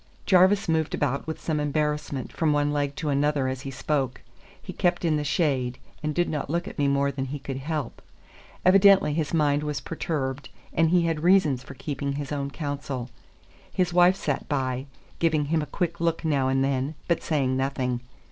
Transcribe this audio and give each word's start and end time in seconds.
Jarvis 0.25 0.67
moved 0.67 0.95
about 0.95 1.27
with 1.27 1.39
some 1.39 1.59
embarrassment 1.59 2.31
from 2.33 2.51
one 2.51 2.73
leg 2.73 2.95
to 2.95 3.09
another 3.09 3.47
as 3.47 3.61
he 3.61 3.69
spoke. 3.69 4.21
He 4.59 4.73
kept 4.73 5.05
in 5.05 5.15
the 5.15 5.23
shade, 5.23 5.77
and 6.01 6.15
did 6.15 6.27
not 6.27 6.49
look 6.49 6.67
at 6.67 6.79
me 6.79 6.87
more 6.87 7.11
than 7.11 7.25
he 7.25 7.37
could 7.37 7.57
help. 7.57 8.01
Evidently 8.65 9.13
his 9.13 9.31
mind 9.31 9.61
was 9.61 9.79
perturbed, 9.79 10.49
and 10.73 10.89
he 10.89 11.03
had 11.03 11.19
reasons 11.21 11.61
for 11.61 11.75
keeping 11.75 12.13
his 12.13 12.31
own 12.31 12.49
counsel. 12.49 13.11
His 13.71 13.93
wife 13.93 14.15
sat 14.15 14.49
by, 14.49 14.87
giving 15.19 15.45
him 15.45 15.61
a 15.61 15.67
quick 15.67 15.99
look 15.99 16.25
now 16.25 16.47
and 16.47 16.63
then, 16.63 16.95
but 17.07 17.21
saying 17.21 17.55
nothing. 17.55 18.01